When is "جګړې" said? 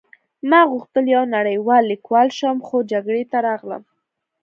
2.91-3.23